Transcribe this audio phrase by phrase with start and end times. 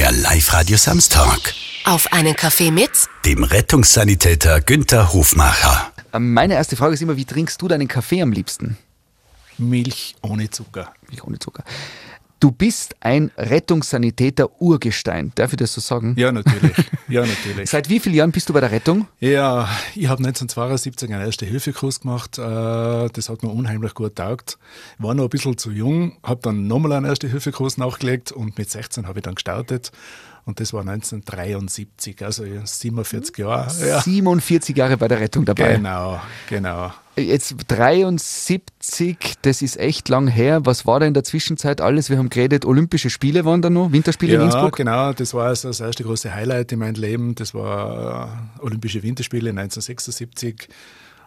[0.00, 1.52] Der Live-Radio Samstag.
[1.84, 2.90] Auf einen Kaffee mit
[3.26, 5.92] Dem Rettungssanitäter Günther Hofmacher.
[6.18, 8.78] Meine erste Frage ist immer, wie trinkst du deinen Kaffee am liebsten?
[9.58, 10.94] Milch ohne Zucker.
[11.06, 11.64] Milch ohne Zucker.
[12.40, 15.30] Du bist ein Rettungssanitäter Urgestein.
[15.34, 16.14] Darf ich das so sagen?
[16.16, 16.72] Ja, natürlich.
[17.06, 17.68] Ja, natürlich.
[17.70, 19.06] Seit wie vielen Jahren bist du bei der Rettung?
[19.18, 22.38] Ja, ich habe 1972 einen Erste-Hilfe-Kurs gemacht.
[22.38, 24.58] Äh, Das hat mir unheimlich gut taugt.
[24.98, 29.06] War noch ein bisschen zu jung, habe dann nochmal einen Erste-Hilfe-Kurs nachgelegt und mit 16
[29.06, 29.92] habe ich dann gestartet.
[30.50, 33.70] Und das war 1973, also 47 Jahre.
[33.86, 35.76] Ja, 47 Jahre bei der Rettung dabei.
[35.76, 36.92] genau, genau.
[37.16, 40.66] Jetzt 73, das ist echt lang her.
[40.66, 42.10] Was war da in der Zwischenzeit alles?
[42.10, 44.74] Wir haben geredet, Olympische Spiele waren da noch, Winterspiele in Ja, Innsbruck.
[44.76, 47.34] genau, das war also das erste große Highlight in meinem Leben.
[47.36, 50.68] Das war äh, Olympische Winterspiele 1976.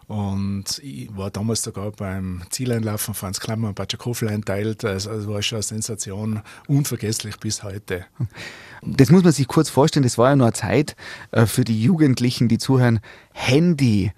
[0.06, 4.84] Und ich war damals sogar beim Zieleinlauf von Franz Klammer und Batscher Koflein teilt.
[4.84, 8.04] Also es war schon eine Sensation, unvergesslich bis heute.
[8.86, 10.96] Das muss man sich kurz vorstellen, das war ja nur eine Zeit
[11.32, 13.00] äh, für die Jugendlichen, die zuhören,
[13.32, 14.12] Handy,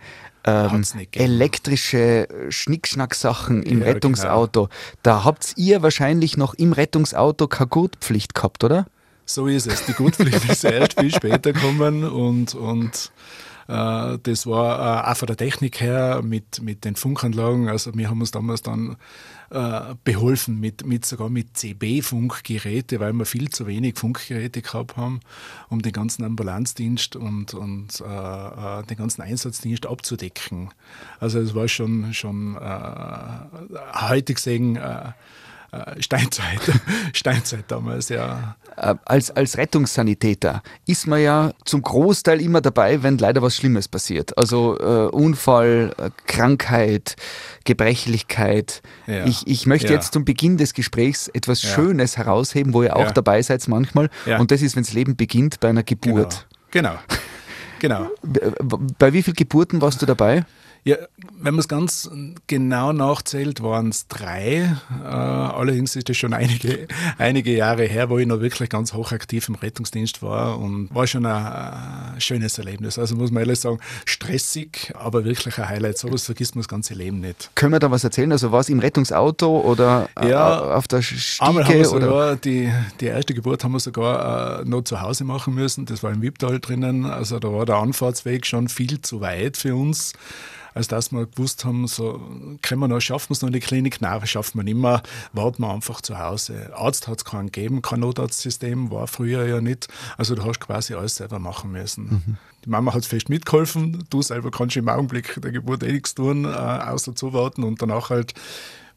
[0.44, 3.94] ähm, elektrische äh, Schnickschnack-Sachen im Ja, genau.
[3.94, 4.68] Rettungsauto.
[5.02, 8.86] Da habt ihr wahrscheinlich noch im Rettungsauto keine Gurtpflicht gehabt, oder?
[9.24, 9.84] So ist es.
[9.84, 13.10] Die Gutpflicht ist erst viel später gekommen und, und
[13.72, 17.68] das war äh, auch von der Technik her mit, mit den Funkanlagen.
[17.68, 18.96] Also wir haben uns damals dann
[19.50, 25.20] äh, beholfen mit, mit sogar mit CB-Funkgeräte, weil wir viel zu wenig Funkgeräte gehabt haben,
[25.68, 30.70] um den ganzen Ambulanzdienst und, und äh, äh, den ganzen Einsatzdienst abzudecken.
[31.20, 35.12] Also es war schon, schon äh, heute gesehen äh, äh,
[36.00, 36.60] Steinzeit,
[37.12, 38.56] Steinzeit damals, ja.
[38.76, 43.88] Äh, als, als Rettungssanitäter ist man ja zum Großteil immer dabei, wenn leider was Schlimmes
[43.88, 44.36] passiert.
[44.38, 47.16] Also äh, Unfall, äh, Krankheit,
[47.64, 48.82] Gebrechlichkeit.
[49.06, 49.24] Ja.
[49.26, 49.94] Ich, ich möchte Ja.
[49.94, 51.70] jetzt zum Beginn des Gesprächs etwas Ja.
[51.70, 54.10] Schönes herausheben, wo ihr auch dabei seid manchmal.
[54.38, 56.46] Und das ist, wenn das Leben beginnt bei einer Geburt.
[56.70, 56.94] Genau.
[57.78, 58.10] Genau.
[58.22, 58.40] B-
[58.98, 60.44] Bei wie vielen Geburten warst du dabei?
[60.86, 62.08] Ja, wenn man es ganz
[62.46, 64.76] genau nachzählt, waren es drei.
[65.02, 66.86] Äh, allerdings ist das schon einige,
[67.18, 71.26] einige Jahre her, wo ich noch wirklich ganz hochaktiv im Rettungsdienst war und war schon
[71.26, 73.00] ein äh, schönes Erlebnis.
[73.00, 75.98] Also muss man ehrlich sagen, stressig, aber wirklich ein Highlight.
[75.98, 77.50] Sowas vergisst man das ganze Leben nicht.
[77.56, 78.30] Können wir da was erzählen?
[78.30, 81.00] Also war es im Rettungsauto oder äh, Ja, auf der
[81.40, 81.96] Einmal haben wir Stiege?
[81.96, 82.06] Oder?
[82.06, 85.84] sogar, die, die erste Geburt haben wir sogar äh, noch zu Hause machen müssen.
[85.84, 87.06] Das war im Wiebtal drinnen.
[87.06, 90.12] Also da war der Anfahrtsweg schon viel zu weit für uns.
[90.76, 92.20] Als dass wir gewusst haben, so,
[92.60, 94.02] können wir noch, schaffen wir es noch in die Klinik?
[94.02, 95.02] Nein, schaffen wir nicht mehr.
[95.32, 96.70] Warten wir einfach zu Hause.
[96.76, 99.88] Arzt hat es keinen gegeben, kein Notarztsystem, war früher ja nicht.
[100.18, 102.36] Also du hast quasi alles selber machen müssen.
[102.66, 104.04] Die Mama hat fest mitgeholfen.
[104.10, 108.10] Du selber kannst im Augenblick der Geburt eh nichts tun, äh, außer zuwarten und danach
[108.10, 108.34] halt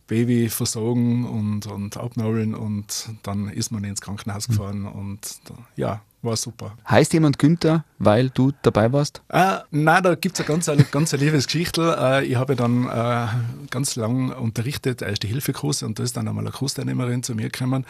[0.08, 5.40] Baby versorgen und, und abnabeln und dann ist man ins Krankenhaus gefahren und
[5.78, 6.78] ja, war super.
[6.90, 9.22] Heißt jemand Günther, weil du dabei warst?
[9.30, 11.98] Äh, nein, da gibt es eine ganz, eine ganz eine liebes Geschichte.
[12.00, 13.28] Äh, ich habe dann äh,
[13.70, 17.86] ganz lang unterrichtet, Erste-Hilfe-Kurse und da ist dann einmal eine Kursteilnehmerin zu mir gekommen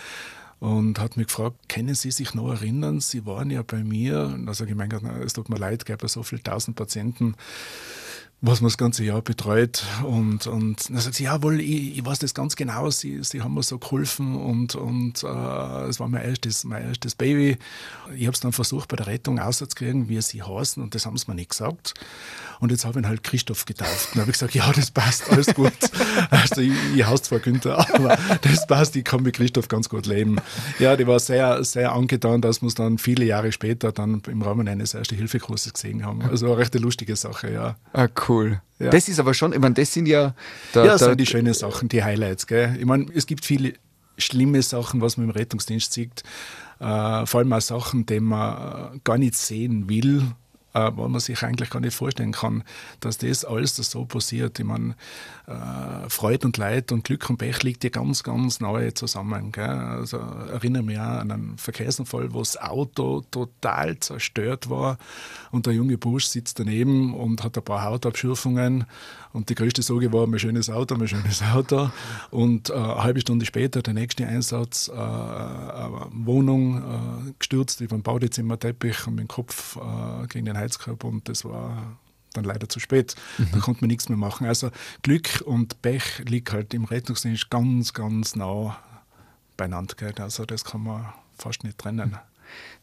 [0.59, 4.45] und hat mich gefragt, können Sie sich noch erinnern, Sie waren ja bei mir, und
[4.45, 7.35] da sage ich, mein Gott, es tut mir leid, gab ja so viele tausend Patienten,
[8.41, 9.83] was man das ganze Jahr betreut.
[10.03, 13.53] Und, und dann sagt sie, jawohl, ich, ich weiß das ganz genau, sie, sie haben
[13.53, 17.57] mir so geholfen und, und äh, es war mein erstes, mein erstes Baby.
[18.15, 21.17] Ich habe es dann versucht, bei der Rettung auszukriegen, wie sie heißen und das haben
[21.17, 21.95] sie mir nicht gesagt.
[22.61, 24.09] Und jetzt habe ich ihn halt Christoph getauft.
[24.13, 25.73] Und habe ich gesagt, ja, das passt, alles gut.
[26.31, 30.05] Also ich, ich haus zwar Günther, aber das passt, ich kann mit Christoph ganz gut
[30.05, 30.37] leben.
[30.79, 34.41] Ja, die war sehr, sehr angetan, dass wir es dann viele Jahre später dann im
[34.41, 36.21] Rahmen eines Erste-Hilfe-Kurses gesehen haben.
[36.21, 37.75] Also eine recht lustige Sache, ja.
[37.93, 38.28] Ah, cool.
[38.79, 38.89] Ja.
[38.89, 40.33] Das ist aber schon, ich meine, das sind ja.
[40.73, 42.47] Da, Ja, das da, sind die schönen Sachen, die Highlights.
[42.47, 42.77] Gell?
[42.79, 43.73] Ich meine, es gibt viele
[44.17, 46.23] schlimme Sachen, was man im Rettungsdienst sieht.
[46.79, 50.23] Äh, vor allem auch Sachen, die man äh, gar nicht sehen will,
[50.73, 52.63] äh, wo man sich eigentlich gar nicht vorstellen kann,
[52.99, 54.59] dass das alles das so passiert.
[54.59, 54.95] Ich meine,
[55.47, 59.51] äh, Freude und Leid und Glück und Pech liegt ja ganz, ganz nahe zusammen.
[59.51, 59.65] Gell?
[59.65, 64.97] Also erinnere mich auch an einen Verkehrsunfall, wo das Auto total zerstört war
[65.51, 68.85] und der junge Bursch sitzt daneben und hat ein paar Hautabschürfungen
[69.31, 71.91] und die größte Sorge war, mein schönes Auto, mein schönes Auto.
[72.31, 77.95] Und äh, eine halbe Stunde später, der nächste Einsatz, äh, eine Wohnung äh, gestürzt über
[77.95, 81.97] den Baudezimmerteppich und mit dem Kopf äh, gegen den Heizkörper und das war
[82.33, 83.15] dann leider zu spät.
[83.51, 84.47] Da konnte man nichts mehr machen.
[84.47, 84.69] Also
[85.01, 88.77] Glück und Pech liegt halt im Rettungsdienst ganz, ganz nah
[89.57, 89.95] beieinander.
[89.97, 90.13] Gell?
[90.19, 92.17] Also das kann man fast nicht trennen.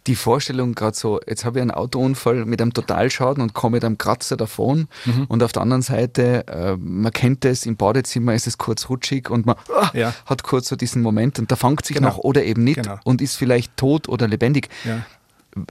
[0.07, 3.85] die Vorstellung gerade so, jetzt habe ich einen Autounfall mit einem Totalschaden und komme mit
[3.85, 5.25] einem Kratzer davon mhm.
[5.25, 9.31] und auf der anderen Seite, äh, man kennt es, im Badezimmer ist es kurz rutschig
[9.31, 9.57] und man
[9.93, 10.15] äh, ja.
[10.25, 12.11] hat kurz so diesen Moment und da fängt sich genau.
[12.11, 12.99] noch oder eben nicht genau.
[13.05, 14.69] und ist vielleicht tot oder lebendig.
[14.85, 15.05] Ja.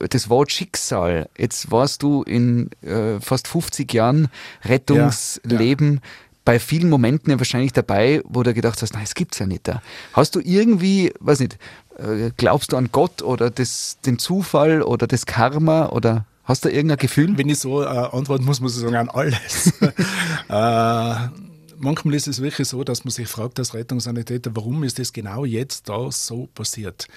[0.10, 4.30] Das Wort Schicksal, jetzt warst du in äh, fast 50 Jahren
[4.64, 6.02] Rettungsleben ja
[6.46, 9.68] bei vielen Momenten ja wahrscheinlich dabei, wo du gedacht hast, nein, es gibt's ja nicht
[9.68, 9.82] da.
[10.14, 11.58] Hast du irgendwie, weiß nicht,
[11.98, 16.70] äh, glaubst du an Gott oder das, den Zufall oder das Karma oder hast du
[16.70, 17.36] irgendein Gefühl?
[17.36, 19.74] Wenn ich so äh, antworten muss, muss ich sagen, an alles.
[20.50, 21.16] äh,
[21.78, 25.46] manchmal ist es wirklich so, dass man sich fragt als Rettungssanitäter, warum ist das genau
[25.46, 27.08] jetzt da so passiert?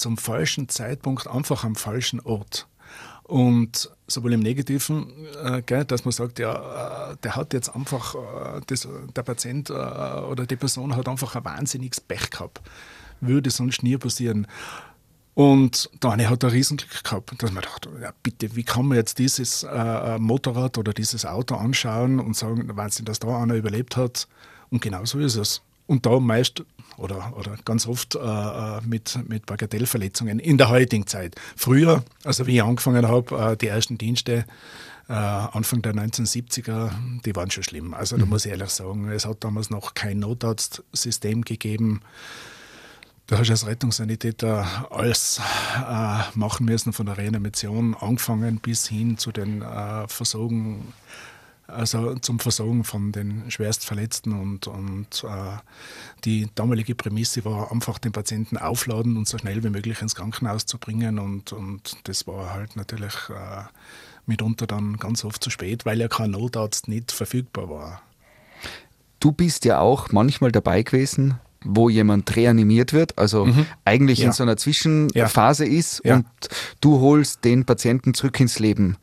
[0.00, 2.66] Zum falschen Zeitpunkt, einfach am falschen Ort.
[3.24, 5.12] Und sowohl im Negativen,
[5.44, 9.68] äh, gell, dass man sagt, ja, äh, der hat jetzt einfach, äh, das, der Patient
[9.68, 12.62] äh, oder die Person hat einfach ein wahnsinniges Pech gehabt.
[13.20, 14.46] Würde sonst nie passieren.
[15.34, 18.96] Und der eine hat ein Riesenglück gehabt, dass man dachte, ja bitte, wie kann man
[18.96, 23.98] jetzt dieses äh, Motorrad oder dieses Auto anschauen und sagen, Wahnsinn, dass da einer überlebt
[23.98, 24.28] hat.
[24.70, 25.60] Und genau so ist es.
[25.90, 26.62] Und da meist
[26.98, 31.34] oder, oder ganz oft äh, äh, mit, mit Bagatellverletzungen in der heutigen Zeit.
[31.56, 34.44] Früher, also wie ich angefangen habe, äh, die ersten Dienste,
[35.08, 36.92] äh, Anfang der 1970er,
[37.24, 37.92] die waren schon schlimm.
[37.92, 38.30] Also da mhm.
[38.30, 42.02] muss ich ehrlich sagen, es hat damals noch kein Notarztsystem gegeben.
[43.26, 45.40] Da hast du als Rettungssanitäter alles
[45.76, 50.92] äh, machen müssen, von der Reanimation angefangen bis hin zu den äh, Versorgung
[51.72, 55.58] also zum Versorgen von den Schwerstverletzten und, und äh,
[56.24, 60.66] die damalige Prämisse war einfach den Patienten aufladen und so schnell wie möglich ins Krankenhaus
[60.66, 63.64] zu bringen und, und das war halt natürlich äh,
[64.26, 68.02] mitunter dann ganz oft zu spät, weil ja kein Notarzt nicht verfügbar war.
[69.18, 73.66] Du bist ja auch manchmal dabei gewesen, wo jemand reanimiert wird, also mhm.
[73.84, 74.26] eigentlich ja.
[74.26, 75.78] in so einer Zwischenphase ja.
[75.78, 76.26] ist und
[76.80, 78.96] du holst den Patienten zurück ins Leben.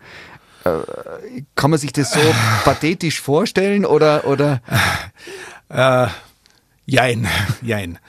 [0.67, 2.19] Äh, kann man sich das so
[2.63, 4.25] pathetisch vorstellen oder?
[4.27, 4.61] oder?
[5.69, 6.07] Äh,
[6.85, 7.27] jein,
[7.61, 7.99] jein.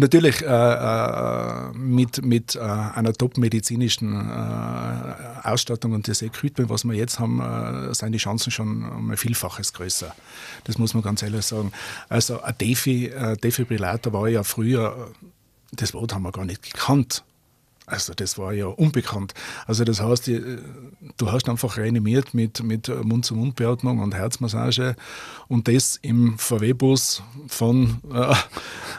[0.00, 6.94] Natürlich äh, äh, mit, mit äh, einer top-medizinischen äh, Ausstattung und das Equipment, was wir
[6.94, 10.14] jetzt haben, äh, sind die Chancen schon um ein Vielfaches größer.
[10.62, 11.72] Das muss man ganz ehrlich sagen.
[12.08, 13.10] Also ein Defi,
[13.42, 15.10] Defibrillator war ja früher,
[15.72, 17.24] das Wort haben wir gar nicht gekannt.
[17.88, 19.32] Also das war ja unbekannt.
[19.66, 24.94] Also das heißt, du hast einfach reanimiert mit, mit Mund-zu-Mund-Beatmung und Herzmassage
[25.48, 28.34] und das im VW-Bus von äh,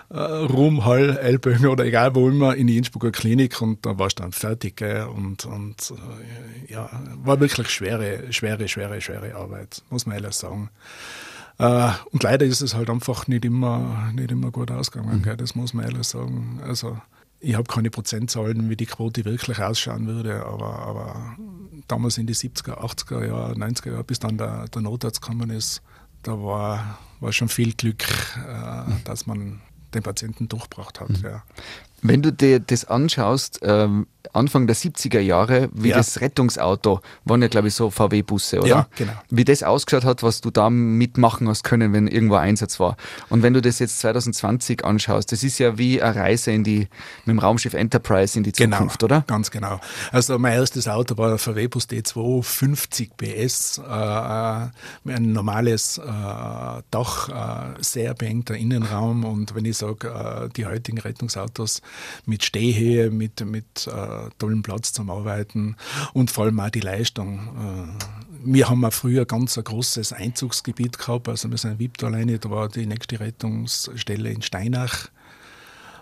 [0.10, 4.20] äh, Rum, Hall, Elbögen oder egal wo immer in die Innsbrucker Klinik und da warst
[4.20, 4.78] du dann fertig.
[4.78, 5.04] Gell?
[5.04, 5.94] Und, und
[6.68, 6.90] äh, ja,
[7.24, 10.70] war wirklich schwere, schwere, schwere, schwere Arbeit, muss man ehrlich sagen.
[11.62, 15.36] Uh, und leider ist es halt einfach nicht immer, nicht immer gut ausgegangen, mhm.
[15.36, 16.62] das muss man ehrlich sagen.
[16.66, 16.98] Also
[17.40, 21.38] ich habe keine Prozentzahlen, wie die Quote wirklich ausschauen würde, aber, aber
[21.88, 25.82] damals in die 70er, 80er Jahre, 90er Jahre, bis dann der, der Notarzt gekommen ist,
[26.24, 28.04] da war, war schon viel Glück,
[28.36, 29.62] äh, dass man
[29.94, 31.10] den Patienten durchgebracht hat.
[31.10, 31.24] Mhm.
[31.24, 31.44] Ja.
[32.02, 35.98] Wenn du dir das anschaust, ähm, Anfang der 70er Jahre, wie ja.
[35.98, 38.68] das Rettungsauto, waren ja glaube ich so VW-Busse, oder?
[38.68, 39.14] Ja, genau.
[39.30, 42.98] Wie das ausgeschaut hat, was du da mitmachen hast können, wenn irgendwo Einsatz war.
[43.30, 46.88] Und wenn du das jetzt 2020 anschaust, das ist ja wie eine Reise in die,
[47.26, 49.24] mit dem Raumschiff Enterprise in die genau, Zukunft, genau, oder?
[49.26, 49.80] Ganz genau.
[50.12, 54.72] Also mein erstes Auto war ein VW-Bus D2, 50 PS, äh, ein
[55.06, 56.02] normales äh,
[56.92, 61.82] Dach, äh, sehr beengter Innenraum und wenn ich sage, äh, die heutigen Rettungsautos
[62.26, 65.76] mit Stehhöhe, mit, mit äh, tollem Platz zum Arbeiten
[66.14, 67.40] und vor allem auch die Leistung.
[67.58, 68.06] Äh,
[68.44, 72.40] wir haben auch früher ganz ein großes Einzugsgebiet gehabt, also wir sind in Wipptal alleine,
[72.40, 75.10] da war die nächste Rettungsstelle in Steinach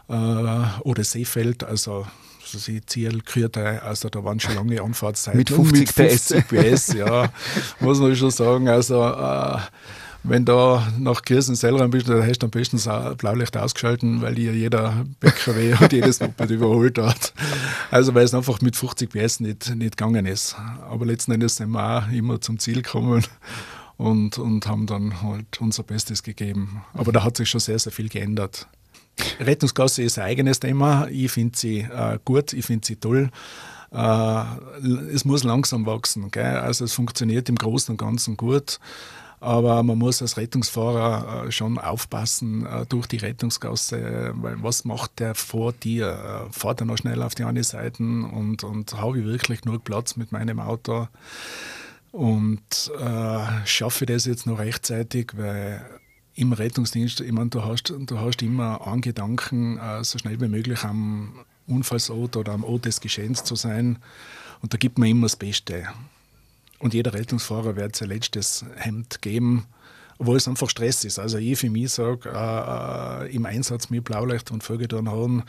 [0.07, 2.05] äh, oder Seefeld, also
[2.53, 5.37] also Ziel, Kürte, also da waren schon lange Anfahrtszeiten.
[5.37, 6.87] Mit 50, mit 50 PS.
[6.87, 7.29] PS, ja,
[7.81, 8.69] muss man schon sagen.
[8.69, 9.57] Also äh,
[10.23, 14.35] wenn du nach Kirchen selber bist, dann hast du am besten das Blaulicht ausgeschalten, weil
[14.35, 17.33] dir jeder BKW und jedes Moped überholt hat.
[17.91, 20.55] Also weil es einfach mit 50 PS nicht, nicht gegangen ist.
[20.89, 23.23] Aber letzten Endes sind wir auch immer zum Ziel gekommen
[23.97, 26.83] und, und haben dann halt unser Bestes gegeben.
[26.93, 28.67] Aber da hat sich schon sehr, sehr viel geändert.
[29.39, 31.07] Rettungsgasse ist ein eigenes Thema.
[31.09, 33.29] Ich finde sie äh, gut, ich finde sie toll.
[33.91, 34.43] Äh,
[35.13, 36.29] es muss langsam wachsen.
[36.31, 36.57] Gell?
[36.57, 38.79] Also es funktioniert im Großen und Ganzen gut.
[39.39, 45.19] Aber man muss als Rettungsfahrer äh, schon aufpassen äh, durch die Rettungsgasse, weil was macht
[45.19, 46.47] der vor dir?
[46.49, 49.83] Äh, fahrt er noch schnell auf die eine Seite und, und habe ich wirklich nur
[49.83, 51.07] Platz mit meinem Auto?
[52.11, 55.85] Und äh, schaffe ich das jetzt noch rechtzeitig, weil
[56.33, 60.83] im Rettungsdienst, ich meine, du hast, du hast immer einen Gedanken, so schnell wie möglich
[60.83, 61.33] am
[61.65, 63.97] Unfallsort oder am Ort des Geschehens zu sein.
[64.61, 65.87] Und da gibt man immer das Beste.
[66.79, 69.65] Und jeder Rettungsfahrer wird sein letztes Hemd geben,
[70.19, 71.19] obwohl es einfach Stress ist.
[71.19, 75.43] Also ich für mich sage, äh, äh, im Einsatz mit Blaulicht und Vögeldorn haben,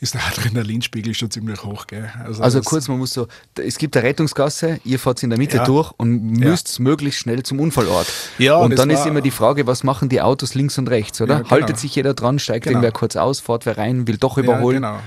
[0.00, 1.86] ist der Adrenalinspiegel schon ziemlich hoch.
[1.86, 2.10] Gell?
[2.24, 5.58] Also, also kurz, man muss so, es gibt eine Rettungsgasse, ihr fahrt in der Mitte
[5.58, 5.64] ja.
[5.64, 6.82] durch und müsst ja.
[6.82, 8.06] möglichst schnell zum Unfallort.
[8.38, 11.34] Ja, und dann ist immer die Frage, was machen die Autos links und rechts, oder?
[11.34, 11.50] Ja, genau.
[11.50, 12.78] Haltet sich jeder dran, steigt genau.
[12.78, 14.82] irgendwer kurz aus, fährt wer rein, will doch überholen.
[14.82, 15.02] Ja, genau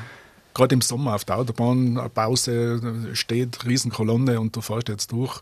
[0.53, 5.41] gerade im Sommer auf der Autobahn, eine Pause steht, Riesenkolonne und du fährst jetzt durch.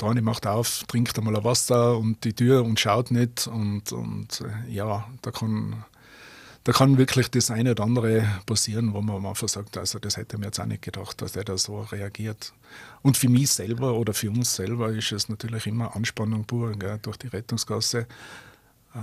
[0.00, 3.46] Dani macht auf, trinkt einmal ein Wasser und die Tür und schaut nicht.
[3.46, 5.84] Und, und äh, ja, da kann,
[6.64, 10.38] da kann wirklich das eine oder andere passieren, wo man einfach sagt, also das hätte
[10.38, 12.54] mir jetzt auch nicht gedacht, dass der da so reagiert.
[13.02, 16.98] Und für mich selber oder für uns selber ist es natürlich immer Anspannung pur gell,
[17.02, 18.06] durch die Rettungsgasse.
[18.94, 18.98] Äh,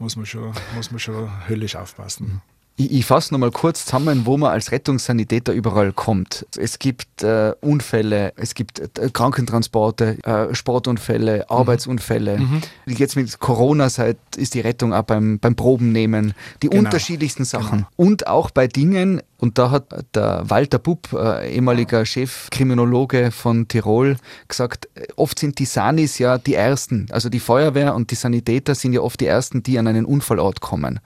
[0.00, 2.42] muss, man schon, muss man schon höllisch aufpassen.
[2.78, 6.46] Ich, ich fasse nochmal kurz zusammen, wo man als Rettungssanitäter überall kommt.
[6.56, 11.56] Es gibt äh, Unfälle, es gibt äh, Krankentransporte, äh, Sportunfälle, mhm.
[11.56, 12.38] Arbeitsunfälle.
[12.38, 12.60] Mhm.
[12.86, 16.34] Jetzt mit Corona seit ist die Rettung auch beim, beim Probennehmen.
[16.62, 16.84] Die genau.
[16.84, 17.78] unterschiedlichsten Sachen.
[17.78, 17.88] Genau.
[17.96, 24.18] Und auch bei Dingen, und da hat der Walter Bupp, äh, ehemaliger Chefkriminologe von Tirol,
[24.46, 27.08] gesagt, äh, oft sind die Sanis ja die Ersten.
[27.10, 30.60] Also die Feuerwehr und die Sanitäter sind ja oft die Ersten, die an einen Unfallort
[30.60, 31.00] kommen.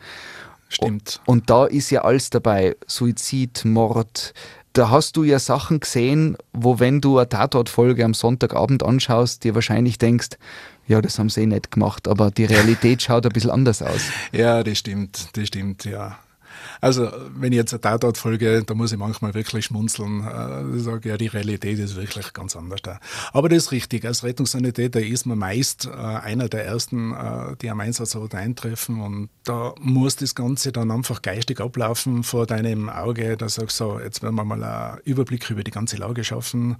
[0.75, 1.21] Stimmt.
[1.27, 2.77] Und da ist ja alles dabei.
[2.87, 4.35] Suizid, Mord.
[4.73, 9.55] Da hast du ja Sachen gesehen, wo wenn du eine Tatortfolge am Sonntagabend anschaust, dir
[9.55, 10.31] wahrscheinlich denkst,
[10.87, 14.01] ja, das haben sie eh nicht gemacht, aber die Realität schaut ein bisschen anders aus.
[14.33, 16.19] Ja, das stimmt, das stimmt, ja.
[16.81, 20.23] Also, wenn ich jetzt eine Tatort folge, da muss ich manchmal wirklich schmunzeln.
[20.27, 22.99] Äh, ich sage, ja, die Realität ist wirklich ganz anders da.
[23.33, 24.05] Aber das ist richtig.
[24.05, 29.01] Als Rettungssanitäter ist man meist äh, einer der ersten, äh, die am Einsatzort eintreffen.
[29.01, 33.37] Und da muss das Ganze dann einfach geistig ablaufen vor deinem Auge.
[33.37, 36.77] Da sagst du so, jetzt werden wir mal einen Überblick über die ganze Lage schaffen.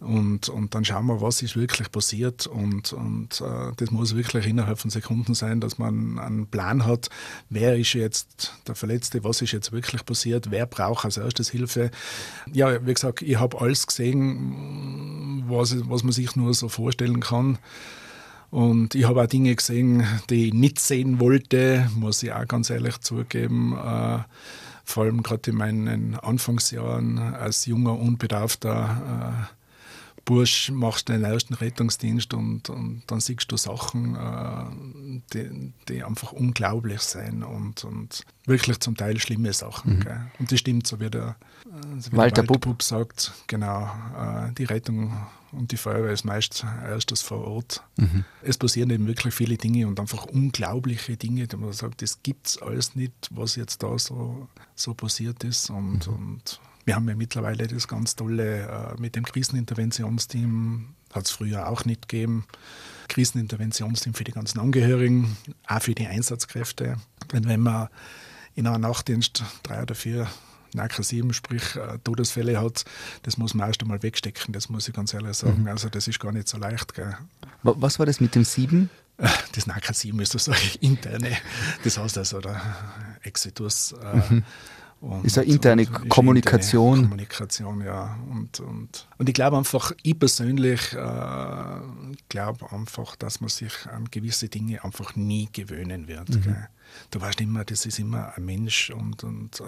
[0.00, 2.46] Und, und dann schauen wir, was ist wirklich passiert.
[2.46, 7.08] Und, und äh, das muss wirklich innerhalb von Sekunden sein, dass man einen Plan hat,
[7.50, 11.90] wer ist jetzt der Verletzte, was ist jetzt wirklich passiert, wer braucht als erstes Hilfe.
[12.52, 17.58] Ja, wie gesagt, ich habe alles gesehen, was, was man sich nur so vorstellen kann.
[18.50, 22.70] Und ich habe auch Dinge gesehen, die ich nicht sehen wollte, muss ich auch ganz
[22.70, 23.74] ehrlich zugeben.
[23.76, 24.20] Äh,
[24.84, 29.57] vor allem gerade in meinen Anfangsjahren als junger, unbedarfter äh,
[30.28, 36.32] Bursch machst den ersten Rettungsdienst und, und dann siehst du Sachen, äh, die, die, einfach
[36.32, 40.00] unglaublich sind und, und wirklich zum Teil schlimme Sachen.
[40.00, 40.30] Mhm.
[40.38, 41.36] Und das stimmt, so wie der,
[41.98, 45.16] so wie Walter, Walter Bub sagt, genau, äh, die Rettung
[45.52, 47.82] und die Feuerwehr ist meist erstes vor Ort.
[47.96, 48.26] Mhm.
[48.42, 52.48] Es passieren eben wirklich viele Dinge und einfach unglaubliche Dinge, die man sagt, das gibt
[52.48, 55.70] es alles nicht, was jetzt da so, so passiert ist.
[55.70, 56.14] Und, mhm.
[56.14, 61.68] und wir haben ja mittlerweile das ganz tolle äh, mit dem Kriseninterventionsteam, hat es früher
[61.68, 62.46] auch nicht gegeben.
[63.08, 66.96] Kriseninterventionsteam für die ganzen Angehörigen, auch für die Einsatzkräfte.
[67.30, 67.88] Wenn, wenn man
[68.54, 70.28] in einem Nachtdienst drei oder vier
[70.72, 72.86] NACA 7, sprich äh, Todesfälle hat,
[73.22, 75.60] das muss man erst einmal wegstecken, das muss ich ganz ehrlich sagen.
[75.62, 75.68] Mhm.
[75.68, 76.94] Also das ist gar nicht so leicht.
[76.94, 77.18] Gell.
[77.64, 78.88] Was war das mit dem 7?
[79.52, 80.48] Das NACA 7 ist das
[80.80, 81.36] interne,
[81.84, 82.62] das heißt also der
[83.24, 83.92] Exitus.
[83.92, 84.44] Äh, mhm
[85.00, 87.02] und, ist eine interne und, Kommunikation.
[87.02, 88.18] Kommunikation, ja.
[88.30, 91.80] Und, und, und ich glaube einfach, ich persönlich äh,
[92.28, 96.30] glaube einfach, dass man sich an gewisse Dinge einfach nie gewöhnen wird.
[96.30, 96.56] Mhm
[97.10, 99.64] du weißt immer, das ist immer ein Mensch und, und äh,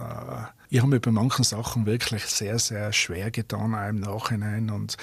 [0.69, 4.97] ich habe mir bei manchen Sachen wirklich sehr, sehr schwer getan, auch im Nachhinein und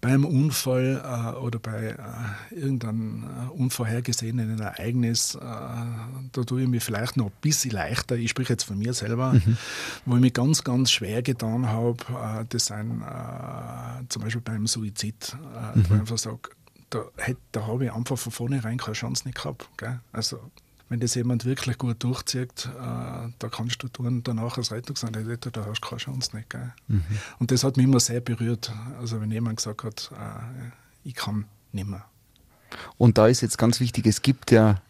[0.00, 1.96] beim Unfall äh, oder bei
[2.50, 8.16] äh, irgendeinem äh, unvorhergesehenen Ereignis, äh, da tue ich mir vielleicht noch ein bisschen leichter,
[8.16, 9.56] ich spreche jetzt von mir selber, mhm.
[10.06, 13.02] wo ich mich ganz, ganz schwer getan habe, äh, das sind
[14.08, 15.36] zum Beispiel beim Suizid,
[15.74, 15.84] mhm.
[15.88, 16.50] wo ich einfach sage,
[16.90, 17.04] da,
[17.52, 19.68] da habe ich einfach von vornherein keine Chance nicht gehabt.
[19.76, 20.00] Gell?
[20.12, 20.38] Also
[20.92, 25.64] wenn das jemand wirklich gut durchzieht, äh, da kannst du tun, danach als Rettungsanleiter, da
[25.64, 26.54] hast du keine Chance nicht.
[26.86, 27.02] Mhm.
[27.38, 28.70] Und das hat mich immer sehr berührt.
[29.00, 30.68] Also wenn jemand gesagt hat, äh,
[31.02, 32.04] ich kann nicht mehr.
[32.98, 34.82] Und da ist jetzt ganz wichtig, es gibt ja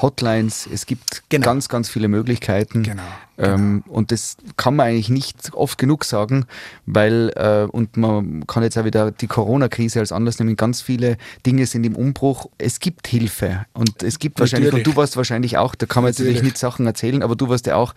[0.00, 1.44] Hotlines, es gibt genau.
[1.44, 2.82] ganz, ganz viele Möglichkeiten.
[2.82, 3.02] Genau.
[3.38, 3.96] Ähm, genau.
[3.96, 6.46] Und das kann man eigentlich nicht oft genug sagen,
[6.84, 11.16] weil, äh, und man kann jetzt auch wieder die Corona-Krise als Anlass nehmen, ganz viele
[11.46, 12.46] Dinge sind im Umbruch.
[12.58, 14.86] Es gibt Hilfe und es gibt wahrscheinlich, Natürlich.
[14.86, 17.48] und du warst wahrscheinlich auch, da kann man jetzt natürlich nicht Sachen erzählen, aber du
[17.48, 17.94] warst ja auch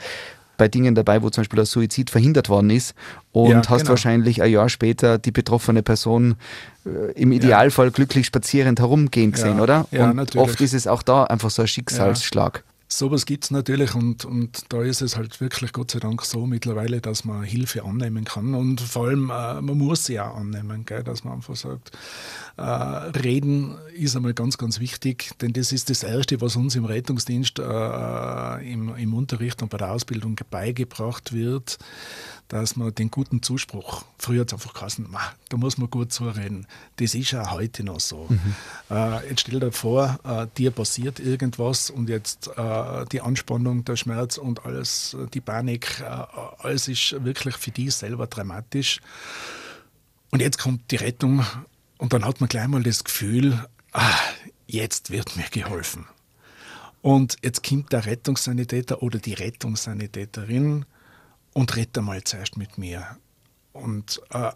[0.60, 2.94] bei Dingen dabei, wo zum Beispiel der Suizid verhindert worden ist
[3.32, 3.90] und ja, hast genau.
[3.90, 6.36] wahrscheinlich ein Jahr später die betroffene Person
[6.86, 7.92] äh, im Idealfall ja.
[7.92, 9.88] glücklich spazierend herumgehen gesehen, ja, oder?
[9.92, 10.48] und natürlich.
[10.48, 12.64] oft ist es auch da einfach so ein Schicksalsschlag.
[12.92, 16.48] Sowas gibt es natürlich und, und da ist es halt wirklich Gott sei Dank so
[16.48, 20.86] mittlerweile, dass man Hilfe annehmen kann und vor allem äh, man muss sie auch annehmen,
[20.86, 21.92] gell, dass man einfach sagt,
[22.58, 26.86] äh, reden ist einmal ganz, ganz wichtig, denn das ist das Erste, was uns im
[26.86, 31.78] Rettungsdienst äh, im, im Unterricht und bei der Ausbildung beigebracht wird,
[32.50, 35.08] dass man den guten Zuspruch, früher hat es einfach geheißen,
[35.50, 36.66] da muss man gut zureden.
[36.98, 38.26] Das ist ja heute noch so.
[38.28, 38.56] Mhm.
[38.90, 43.96] Äh, jetzt stell dir vor, äh, dir passiert irgendwas und jetzt äh, die Anspannung, der
[43.96, 49.00] Schmerz und alles, die Panik, äh, alles ist wirklich für dich selber dramatisch.
[50.32, 51.46] Und jetzt kommt die Rettung
[52.00, 54.18] und dann hat man gleich mal das Gefühl, ah,
[54.66, 56.08] jetzt wird mir geholfen.
[57.04, 60.86] Und jetzt kommt der Rettungssanitäter oder die Rettungssanitäterin
[61.54, 63.18] und rede mal zuerst mit mir.
[63.74, 64.52] Und äh,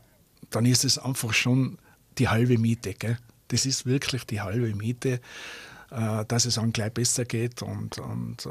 [0.50, 1.77] dann ist es einfach schon
[2.17, 2.93] die halbe Miete.
[2.93, 3.17] Gell?
[3.50, 5.19] Das ist wirklich die halbe Miete,
[5.91, 7.62] äh, dass es dann gleich besser geht.
[7.62, 8.50] Und, und äh,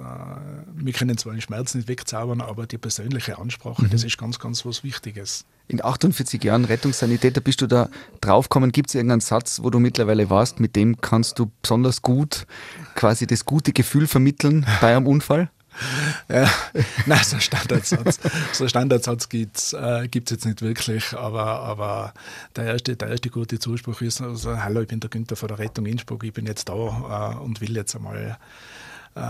[0.74, 3.90] wir können zwar den Schmerz nicht wegzaubern, aber die persönliche Ansprache, mhm.
[3.90, 5.44] das ist ganz, ganz was Wichtiges.
[5.68, 7.88] In 48 Jahren Rettungssanitäter bist du da
[8.20, 8.72] draufgekommen.
[8.72, 12.46] Gibt es irgendeinen Satz, wo du mittlerweile warst, mit dem kannst du besonders gut
[12.94, 15.50] quasi das gute Gefühl vermitteln bei einem Unfall?
[16.28, 16.50] Ja,
[17.06, 18.20] nein, so einen Standardsatz,
[18.52, 22.14] so Standardsatz gibt es äh, jetzt nicht wirklich, aber, aber
[22.56, 25.58] der, erste, der erste gute Zuspruch ist, also, hallo, ich bin der Günther von der
[25.58, 28.38] Rettung Innsbruck, ich bin jetzt da äh, und will jetzt einmal
[29.14, 29.20] äh,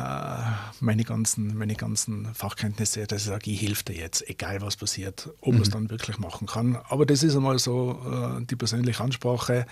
[0.81, 5.29] meine, ganzen, meine ganzen Fachkenntnisse, dass ich sage, ich helfe dir jetzt, egal was passiert,
[5.41, 5.55] ob mhm.
[5.55, 6.79] man es dann wirklich machen kann.
[6.89, 8.01] Aber das ist einmal so
[8.41, 9.67] äh, die persönliche Ansprache.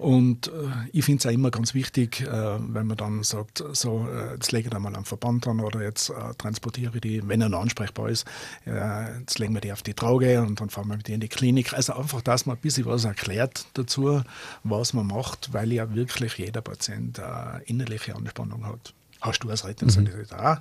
[0.00, 0.50] Und äh,
[0.92, 4.50] ich finde es auch immer ganz wichtig, äh, wenn man dann sagt, so, äh, jetzt
[4.50, 7.50] lege ich da mal einen Verband an oder jetzt äh, transportiere ich die, wenn er
[7.50, 8.26] noch ansprechbar ist,
[8.66, 11.20] äh, jetzt legen wir die auf die Trauge und dann fahren wir mit die in
[11.20, 11.74] die Klinik.
[11.74, 14.22] Also einfach, dass man ein bisschen was erklärt dazu,
[14.64, 18.94] was man macht, weil ja wirklich jeder Patient äh, innerliche Anspannung hat.
[19.20, 20.46] Hast du als Rettungssanitäter mhm.
[20.46, 20.56] auch?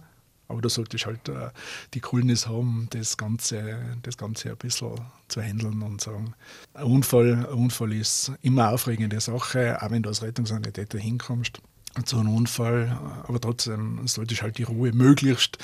[0.49, 1.49] Aber da sollte ich halt äh,
[1.93, 4.95] die Coolness haben, das Ganze, das Ganze ein bisschen
[5.27, 6.33] zu handeln und sagen,
[6.73, 11.61] ein Unfall, ein Unfall ist immer eine aufregende Sache, auch wenn du als Rettungssanitäter hinkommst
[12.05, 15.57] zu einem Unfall, aber trotzdem sollte ich halt die Ruhe, möglichst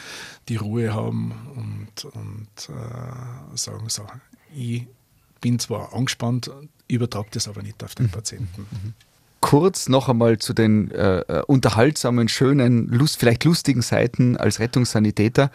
[0.50, 4.06] die Ruhe haben und, und äh, sagen, so,
[4.54, 4.88] ich
[5.42, 6.52] bin zwar angespannt,
[6.88, 8.12] übertrage das aber nicht auf den mhm.
[8.12, 8.68] Patienten.
[8.72, 8.94] Mhm
[9.46, 15.52] kurz noch einmal zu den äh, äh, unterhaltsamen, schönen, lust, vielleicht lustigen Seiten als Rettungssanitäter.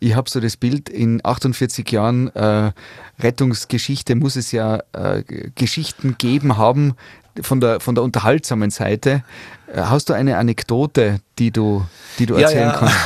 [0.00, 2.72] Ich habe so das Bild, in 48 Jahren äh,
[3.20, 5.22] Rettungsgeschichte muss es ja äh,
[5.56, 6.94] Geschichten geben haben
[7.42, 9.24] von der, von der unterhaltsamen Seite.
[9.66, 11.84] Äh, hast du eine Anekdote, die du,
[12.18, 12.96] die du erzählen ja, kannst?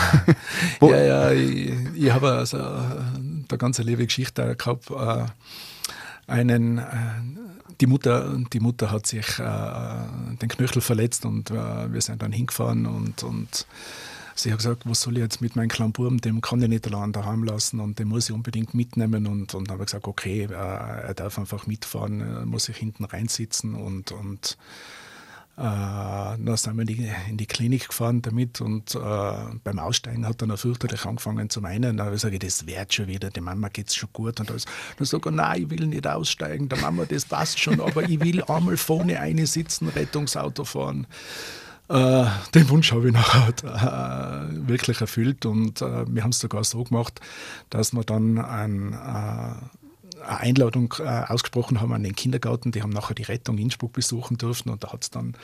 [0.82, 4.88] ja, ja, ich, ich habe also eine ganze liebe Geschichte gehabt.
[4.88, 5.24] Äh,
[6.28, 6.80] einen
[7.80, 12.32] die Mutter, die Mutter hat sich äh, den Knöchel verletzt und äh, wir sind dann
[12.32, 13.66] hingefahren und, und
[14.34, 16.86] sie hat gesagt, was soll ich jetzt mit meinem kleinen Buben, dem kann ich nicht
[16.86, 20.52] allein daheim lassen und den muss ich unbedingt mitnehmen und, und habe gesagt, okay, äh,
[20.52, 25.17] er darf einfach mitfahren, muss sich hinten reinsitzen und, und äh,
[25.60, 28.98] dann sind wir in die, in die, Klinik gefahren damit und äh,
[29.64, 31.96] beim Aussteigen hat er dann fürchterlich angefangen zu meinen.
[31.96, 34.38] Da sage ich, das wird schon wieder, der Mama geht es schon gut.
[34.38, 34.66] Und alles.
[34.96, 38.20] dann sage ich, nein, ich will nicht aussteigen, der Mama, das passt schon, aber ich
[38.20, 41.06] will einmal vorne eine sitzen, Rettungsauto fahren.
[41.88, 46.62] Äh, den Wunsch habe ich nachher äh, wirklich erfüllt und äh, wir haben es sogar
[46.62, 47.20] so gemacht,
[47.70, 49.87] dass wir dann ein äh,
[50.20, 52.72] eine Einladung äh, ausgesprochen haben an den Kindergarten.
[52.72, 55.34] Die haben nachher die Rettung Innsbruck besuchen dürfen und da hat es dann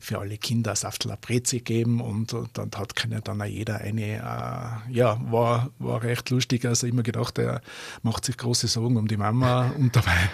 [0.00, 4.16] für alle Kinder Saftler Breze gegeben und, und dann hat können dann auch jeder eine,
[4.16, 6.64] äh, ja, war, war recht lustig.
[6.64, 7.60] Also immer gedacht, er
[8.02, 10.30] macht sich große Sorgen um die Mama und dabei,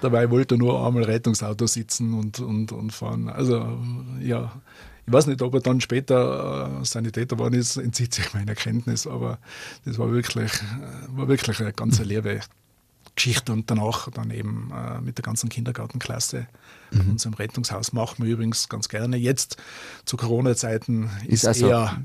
[0.00, 3.28] dabei wollte er nur einmal Rettungsauto sitzen und, und, und fahren.
[3.28, 3.78] Also
[4.20, 4.52] ja,
[5.08, 9.06] ich weiß nicht, ob er dann später äh, Sanitäter geworden ist, entzieht sich meiner Kenntnis,
[9.06, 9.38] aber
[9.86, 12.40] das war wirklich, äh, war wirklich eine ganz liebe
[13.18, 16.46] Geschichte und danach dann eben äh, mit der ganzen Kindergartenklasse
[16.90, 17.00] mhm.
[17.00, 19.16] in unserem Rettungshaus machen wir übrigens ganz gerne.
[19.16, 19.56] Jetzt
[20.04, 22.02] zu Corona-Zeiten ist, ist also eher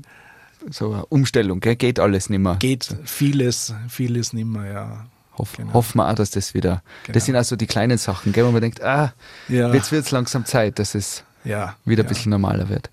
[0.70, 1.76] so eine Umstellung, gell?
[1.76, 2.56] geht alles nicht mehr.
[2.56, 5.06] Geht vieles, vieles nicht mehr, ja.
[5.36, 5.72] Hoff, genau.
[5.72, 6.82] Hoffen wir auch, dass das wieder.
[7.04, 7.14] Genau.
[7.14, 9.12] Das sind also die kleinen Sachen, gell, wo man denkt, ah,
[9.48, 9.72] ja.
[9.72, 12.90] jetzt wird es langsam Zeit, dass es ja, wieder ein bisschen normaler wird.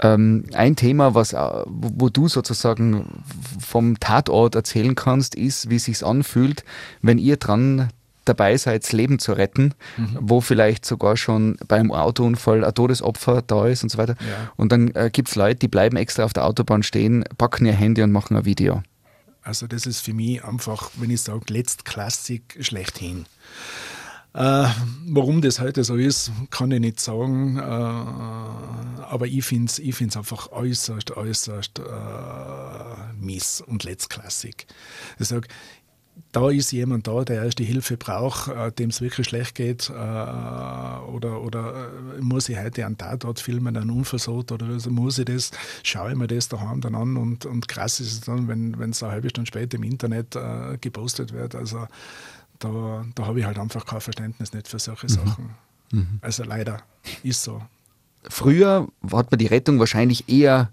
[0.00, 3.22] Ähm, ein Thema, was, wo du sozusagen
[3.60, 6.64] vom Tatort erzählen kannst, ist, wie es sich anfühlt,
[7.02, 7.88] wenn ihr dran
[8.24, 10.18] dabei seid, Leben zu retten, mhm.
[10.20, 14.16] wo vielleicht sogar schon beim Autounfall ein Todesopfer da ist und so weiter.
[14.20, 14.52] Ja.
[14.56, 17.72] Und dann äh, gibt es Leute, die bleiben extra auf der Autobahn stehen, packen ihr
[17.72, 18.82] Handy und machen ein Video.
[19.42, 23.26] Also das ist für mich einfach, wenn ich sage, Letztklassik schlechthin.
[24.34, 24.66] Äh,
[25.06, 27.56] warum das heute so ist, kann ich nicht sagen.
[27.56, 31.82] Äh, aber ich finde es ich einfach äußerst, äußerst äh,
[33.16, 34.66] mies und letztklassig.
[35.20, 35.46] Ich sage,
[36.32, 39.92] da ist jemand da, der erste Hilfe braucht, äh, dem es wirklich schlecht geht, äh,
[39.92, 45.26] oder, oder äh, muss ich heute einen Tatort filmen, einen Unfall oder also muss ich
[45.26, 45.52] das,
[45.84, 49.02] schaue ich mir das daheim dann an und, und krass ist es dann, wenn es
[49.02, 51.54] eine halbe Stunde später im Internet äh, gepostet wird.
[51.54, 51.86] Also
[52.64, 55.10] da, da habe ich halt einfach kein Verständnis nicht für solche mhm.
[55.10, 55.50] Sachen.
[55.92, 56.18] Mhm.
[56.20, 56.78] Also leider
[57.22, 57.62] ist so.
[58.28, 60.70] Früher hat man die Rettung wahrscheinlich eher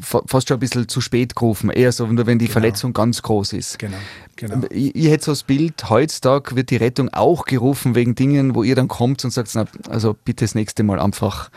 [0.00, 2.52] fast schon ein bisschen zu spät gerufen, eher so, wenn die genau.
[2.52, 3.78] Verletzung ganz groß ist.
[3.78, 3.98] Genau,
[4.36, 4.66] genau.
[4.70, 8.62] Ich, ich hätte so das Bild, heutzutage wird die Rettung auch gerufen wegen Dingen, wo
[8.62, 11.50] ihr dann kommt und sagt, na, also bitte das nächste Mal einfach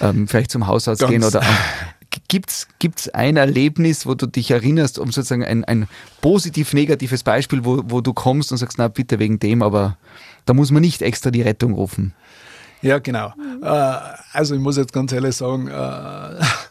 [0.00, 1.44] ähm, vielleicht zum Hausarzt ganz gehen oder
[2.28, 5.88] Gibt es ein Erlebnis, wo du dich erinnerst, um sozusagen ein, ein
[6.20, 9.96] positiv-negatives Beispiel, wo, wo du kommst und sagst, na bitte wegen dem, aber
[10.44, 12.14] da muss man nicht extra die Rettung rufen?
[12.82, 13.32] Ja, genau.
[13.62, 13.96] Äh,
[14.32, 15.70] also ich muss jetzt ganz ehrlich sagen, äh,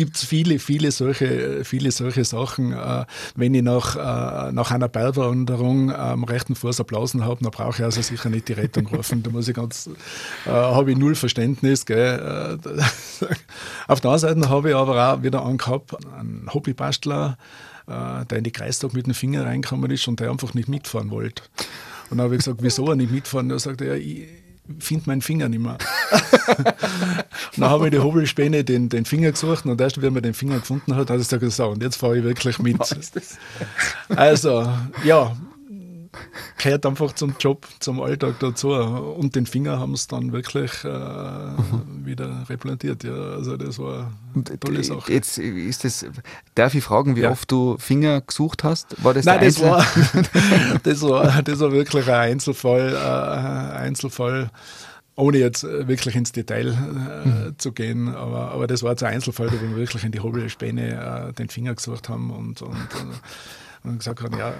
[0.00, 2.72] gibt es viele, viele solche, viele solche Sachen.
[2.72, 7.82] Äh, wenn ich nach, äh, nach einer Bergwanderung am rechten Fuß Applausen habe, dann brauche
[7.82, 9.22] ich also sicher nicht die Rettung rufen.
[9.22, 9.90] Da muss ich ganz,
[10.46, 11.84] äh, habe ich null Verständnis.
[11.84, 12.58] Gell.
[13.88, 17.36] Auf der anderen Seite habe ich aber auch wieder angehabt, einen Hobbybastler,
[17.86, 21.42] der in die Kreistag mit dem Finger reingekommen ist und der einfach nicht mitfahren wollte.
[22.08, 23.56] Und dann habe ich gesagt, wieso er nicht mitfahren?
[23.58, 24.26] Sagt er, ich,
[24.78, 25.78] finde meinen Finger nicht mehr.
[27.56, 30.58] dann habe ich die Hobelspäne den, den Finger gesucht und erst, wenn man den Finger
[30.58, 32.78] gefunden hat, hat er gesagt, so, und jetzt fahre ich wirklich mit.
[34.08, 34.72] Also,
[35.04, 35.36] ja,
[36.58, 38.70] gehört einfach zum Job, zum Alltag dazu.
[38.70, 42.04] Und den Finger haben sie dann wirklich äh, mhm.
[42.04, 43.04] wieder replantiert.
[43.04, 45.12] Ja, also das war eine tolle Sache.
[45.12, 46.06] Jetzt ist das,
[46.54, 47.30] darf ich fragen, wie ja.
[47.30, 49.02] oft du Finger gesucht hast?
[49.02, 49.86] War das Nein, das war,
[50.82, 54.50] das war, das war wirklich ein Einzelfall, äh, Einzelfall
[55.16, 57.54] ohne jetzt wirklich ins Detail äh, mhm.
[57.58, 61.32] zu gehen, aber, aber das war zu Einzelfall, wo wir wirklich in die Hobelspäne äh,
[61.34, 63.16] den Finger gesucht haben und, und äh,
[63.84, 64.54] und gesagt haben, ja,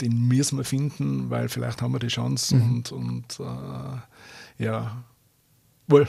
[0.00, 2.62] den müssen wir finden, weil vielleicht haben wir die Chance mhm.
[2.62, 5.04] und, und äh, ja,
[5.88, 6.06] war,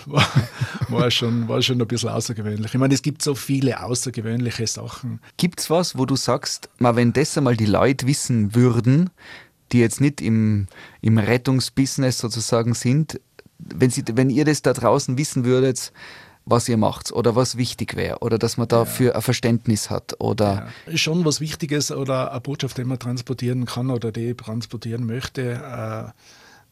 [0.89, 2.73] war, schon, war schon ein bisschen außergewöhnlich.
[2.73, 5.19] Ich meine, es gibt so viele außergewöhnliche Sachen.
[5.37, 9.11] Gibt es was, wo du sagst, mal wenn das einmal die Leute wissen würden,
[9.71, 10.67] die jetzt nicht im,
[11.01, 13.19] im Rettungsbusiness sozusagen sind,
[13.59, 15.91] wenn, sie, wenn ihr das da draußen wissen würdet,
[16.49, 19.15] was ihr macht oder was wichtig wäre oder dass man dafür ja.
[19.15, 20.97] ein Verständnis hat oder ja.
[20.97, 26.11] schon was Wichtiges oder eine Botschaft, die man transportieren kann oder die transportieren möchte, äh,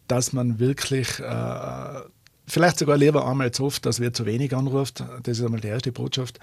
[0.07, 2.01] dass man wirklich äh,
[2.47, 5.03] Vielleicht sogar lieber einmal zu oft, dass wer zu wenig anruft.
[5.23, 6.39] Das ist einmal die erste Botschaft.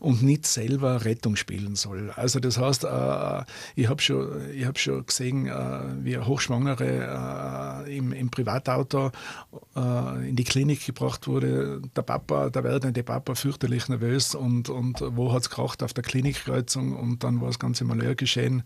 [0.00, 2.12] Und nicht selber Rettung spielen soll.
[2.14, 4.28] Also das heißt, äh, ich habe schon,
[4.64, 9.12] hab schon gesehen, äh, wie Hochschwangere äh, im, im Privatauto
[9.74, 11.80] äh, in die Klinik gebracht wurde.
[11.96, 16.04] Der Papa, der werdende Papa, fürchterlich nervös und, und wo hat es gekracht auf der
[16.04, 18.62] Klinikkreuzung und dann war das ganze Malheur geschehen.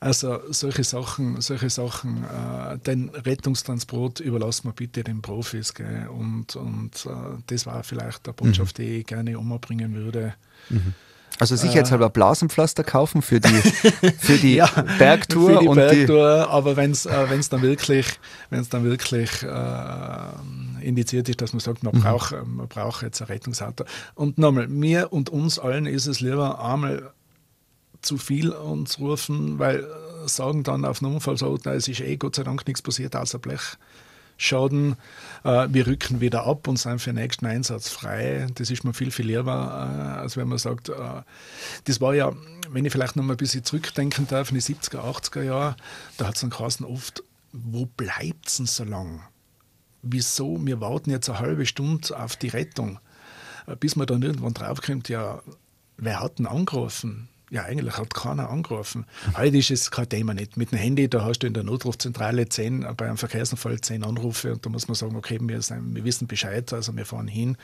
[0.00, 5.74] Also solche Sachen, solche Sachen, äh, den Rettungstransport überlassen wir bitte den Profis.
[5.74, 6.08] Gell?
[6.18, 8.82] Und, und äh, das war vielleicht eine Botschaft, mhm.
[8.82, 10.34] die ich gerne umbringen würde.
[10.70, 10.94] Mhm.
[11.40, 13.48] Also sicherheitshalber äh, Blasenpflaster kaufen für die,
[14.18, 14.66] für die ja,
[14.98, 15.54] Bergtour.
[15.54, 18.06] Für die und Bergtour, die aber wenn es äh, dann wirklich,
[18.50, 22.02] wenn's dann wirklich äh, indiziert ist, dass man sagt, man, mhm.
[22.02, 23.84] braucht, man braucht jetzt ein Rettungsauto.
[24.14, 27.10] Und nochmal, mir und uns allen ist es lieber einmal
[28.00, 32.16] zu viel uns rufen, weil äh, sagen dann auf einen Unfall so, es ist eh
[32.16, 33.76] Gott sei Dank nichts passiert außer Blech.
[34.36, 34.96] Schaden.
[35.44, 38.46] Äh, wir rücken wieder ab und sind für den nächsten Einsatz frei.
[38.54, 41.22] Das ist mir viel, viel lieber, äh, als wenn man sagt, äh,
[41.84, 42.32] das war ja,
[42.70, 45.76] wenn ich vielleicht noch mal ein bisschen zurückdenken darf, in die 70er, 80er Jahre,
[46.16, 49.22] da hat es dann geheißen oft, wo bleibt es denn so lang?
[50.02, 50.58] Wieso?
[50.64, 52.98] Wir warten jetzt eine halbe Stunde auf die Rettung.
[53.80, 55.40] Bis man dann irgendwann draufkommt, ja,
[55.96, 57.28] wer hat denn angerufen?
[57.54, 59.06] Ja, eigentlich hat keiner angerufen.
[59.36, 60.56] Heute ist es kein Thema nicht.
[60.56, 64.54] Mit dem Handy, da hast du in der Notrufzentrale zehn, bei einem Verkehrsunfall zehn Anrufe
[64.54, 67.56] und da muss man sagen, okay, wir, sind, wir wissen Bescheid, also wir fahren hin,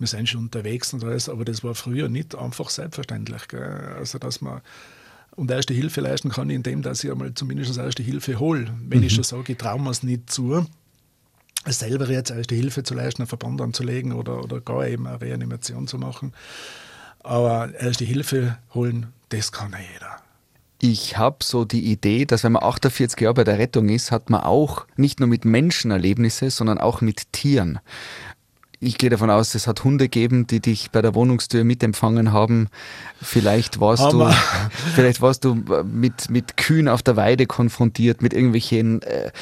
[0.00, 3.46] wir sind schon unterwegs und alles, aber das war früher nicht einfach selbstverständlich.
[3.46, 3.94] Gell?
[3.96, 4.62] Also, dass man
[5.36, 8.66] und erste Hilfe leisten kann, indem dass ich einmal zumindest erste Hilfe hole.
[8.88, 9.04] Wenn mhm.
[9.04, 10.66] ich schon sage, ich traue mir es nicht zu,
[11.66, 15.86] selber jetzt erste Hilfe zu leisten, einen Verband anzulegen oder, oder gar eben eine Reanimation
[15.86, 16.32] zu machen.
[17.22, 20.16] Aber erste Hilfe holen, das kann ja jeder.
[20.82, 24.30] Ich habe so die Idee, dass wenn man 48 Jahre bei der Rettung ist, hat
[24.30, 27.80] man auch nicht nur mit Menschen Erlebnisse, sondern auch mit Tieren.
[28.82, 32.68] ich gehe davon aus, es hat Hunde gegeben, die dich bei der Wohnungstür mitempfangen haben.
[33.20, 34.30] Vielleicht warst Hammer.
[34.30, 34.34] du,
[34.94, 39.32] vielleicht warst du äh, mit, mit Kühen auf der Weide konfrontiert, mit irgendwelchen, äh,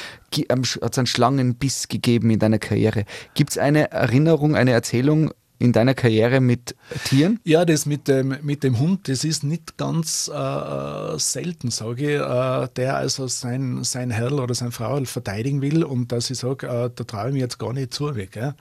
[0.81, 3.05] hat es einen Schlangenbiss gegeben in deiner Karriere.
[3.33, 7.39] Gibt es eine Erinnerung, eine Erzählung in deiner Karriere mit Tieren?
[7.43, 12.21] Ja, das mit dem, mit dem Hund, das ist nicht ganz äh, selten, sage ich,
[12.21, 16.65] äh, der also sein, sein Herr oder seine Frau verteidigen will und dass ich sage,
[16.67, 18.13] äh, da traue ich mir jetzt gar nicht zu.
[18.13, 18.55] Gell?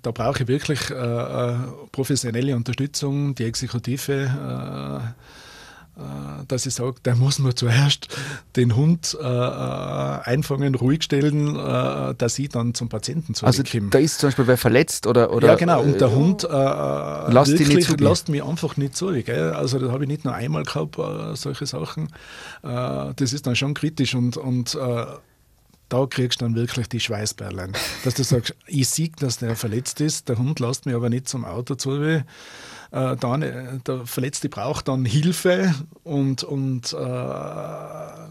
[0.00, 1.56] Da brauche ich wirklich äh, äh,
[1.92, 5.51] professionelle Unterstützung, die Exekutive äh,
[6.48, 8.08] dass ich sage, der muss mir zuerst
[8.56, 13.64] den Hund äh, äh einfangen, ruhig stellen, äh, dass ich dann zum Patienten zurückkomme.
[13.64, 15.32] Also da ist zum Beispiel wer verletzt oder...
[15.32, 18.96] oder ja genau, und der äh, Hund äh, lasst, wirklich, nicht lasst mich einfach nicht
[18.96, 19.12] zu.
[19.12, 19.52] Gell?
[19.52, 20.96] Also das habe ich nicht nur einmal gehabt,
[21.34, 22.08] solche Sachen.
[22.62, 24.76] das ist dann schon kritisch und, und
[25.88, 27.72] da kriegst du dann wirklich die Schweißperlen.
[28.04, 31.28] Dass du sagst, ich sehe, dass der verletzt ist, der Hund lässt mich aber nicht
[31.28, 32.22] zum Auto zu.
[32.92, 35.74] Äh, dann, äh, der Verletzte braucht dann Hilfe
[36.04, 38.22] und, und äh,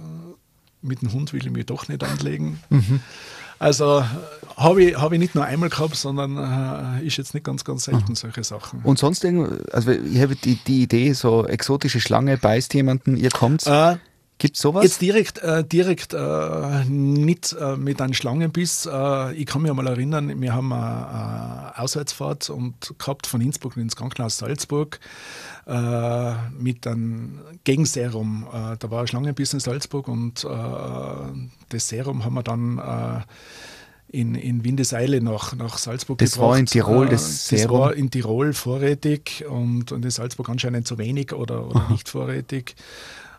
[0.83, 2.59] mit dem Hund will ich mich doch nicht anlegen.
[2.69, 2.99] Mhm.
[3.57, 4.03] Also
[4.57, 7.85] habe ich, hab ich nicht nur einmal gehabt, sondern äh, ist jetzt nicht ganz, ganz
[7.85, 8.81] selten solche Sachen.
[8.83, 13.65] Und sonst also ich habe die, die Idee, so exotische Schlange beißt jemanden, ihr kommt.
[13.65, 13.97] Äh,
[14.41, 14.83] Gibt es sowas?
[14.83, 18.89] Jetzt direkt, äh, direkt äh, nicht äh, mit einem Schlangenbiss.
[18.91, 23.95] Äh, ich kann mich einmal erinnern, wir haben eine, Auswärtsfahrt und gehabt von Innsbruck ins
[23.95, 24.99] Krankenhaus Salzburg
[25.67, 28.47] äh, mit einem Gegenserum.
[28.51, 33.23] Äh, da war ein Schlangenbiss in Salzburg und das Serum haben wir dann
[34.07, 36.45] in, in Windeseile nach, nach Salzburg das gebracht.
[36.45, 37.61] Das war in Tirol, das Serum?
[37.61, 42.09] Das war in Tirol vorrätig und, und in Salzburg anscheinend zu wenig oder, oder nicht
[42.09, 42.75] vorrätig.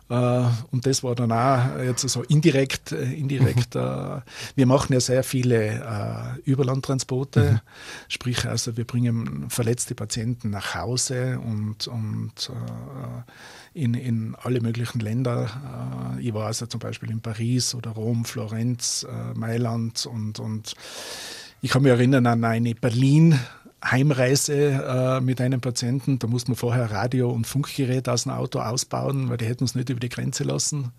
[0.09, 3.75] Äh, und das war dann auch jetzt so indirekt, äh, indirekt.
[3.75, 4.21] Mhm.
[4.55, 7.59] wir machen ja sehr viele Überlandtransporte, mhm.
[8.07, 12.51] sprich also wir bringen verletzte Patienten nach Hause und, und
[13.73, 16.17] in, in alle möglichen Länder.
[16.19, 20.75] ich war also zum Beispiel in Paris oder Rom, Florenz, Mailand und, und
[21.61, 23.39] ich kann mich erinnern an eine Berlin
[23.83, 28.59] Heimreise äh, mit einem Patienten, da musste man vorher Radio- und Funkgerät aus dem Auto
[28.59, 30.91] ausbauen, weil die hätten uns nicht über die Grenze lassen.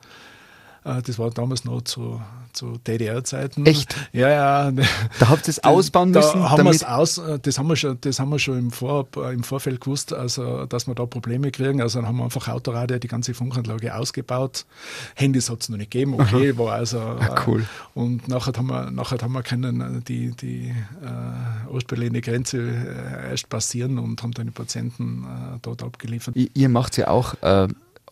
[0.85, 2.20] Äh, das war damals noch zu,
[2.53, 3.66] zu DDR-Zeiten.
[3.66, 3.94] Echt?
[4.12, 4.73] Ja, ja.
[5.18, 6.40] Da habt ihr es ausbauen müssen?
[6.40, 9.33] Da haben aus, äh, das, haben wir schon, das haben wir schon im, Vor, äh,
[9.33, 11.81] im Vorfeld gewusst, also, dass wir da Probleme kriegen.
[11.81, 14.66] Also dann haben wir einfach Autoradio, die ganze Funkanlage ausgebaut.
[15.14, 16.59] Handys hat es noch nicht gegeben, okay, Aha.
[16.59, 16.99] war also.
[16.99, 17.64] Ah, cool.
[17.94, 23.49] Und nachher haben wir, nachher haben wir können die, die äh, Ostberliner Grenze äh, erst
[23.49, 26.35] passieren und haben dann die Patienten äh, dort abgeliefert.
[26.37, 27.35] Ihr macht ja auch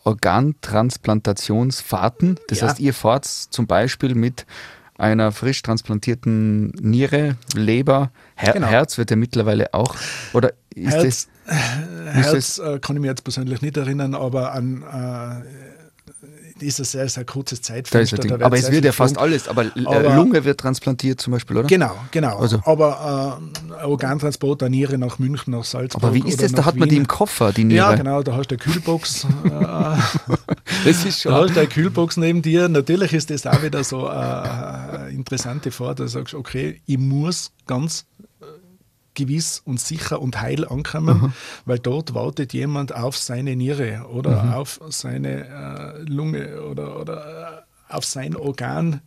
[0.03, 2.39] Organtransplantationsfahrten.
[2.47, 2.67] Das ja.
[2.67, 4.45] heißt, ihr fahrt zum Beispiel mit
[4.97, 8.67] einer frisch transplantierten Niere, Leber, Her genau.
[8.67, 9.95] Herz wird ja mittlerweile auch.
[10.33, 11.27] Oder ist Herz, das,
[12.13, 15.41] Herz das, äh, kann ich mir jetzt persönlich nicht erinnern, aber an äh,
[16.59, 18.43] ist ein sehr, sehr kurzes Zeitfenster.
[18.43, 21.67] Aber es wird ja fast alles, aber, äh, aber, Lunge wird transplantiert zum Beispiel, oder?
[21.67, 22.37] Genau, genau.
[22.37, 22.61] Also.
[22.65, 23.39] Aber
[23.81, 26.03] äh, Organtransport der Niere nach München, nach Salzburg.
[26.03, 26.51] Aber wie ist das?
[26.51, 27.77] Da hat man die im Koffer, die Niere.
[27.77, 29.27] Ja, genau, da hast du eine Kühlbox.
[30.85, 31.31] das ist schon.
[31.31, 32.69] Da hast du eine Kühlbox neben dir.
[32.69, 35.99] Natürlich ist das auch wieder so eine äh, interessante Fahrt.
[35.99, 38.05] Da sagst du, okay, ich muss ganz
[39.13, 41.33] gewiss und sicher und heil ankommen, mhm.
[41.65, 44.53] weil dort wartet jemand auf seine Niere oder mhm.
[44.53, 49.01] auf seine äh, Lunge oder, oder äh, auf sein Organ.